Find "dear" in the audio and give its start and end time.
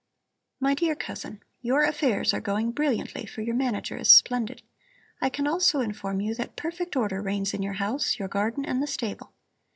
0.73-0.95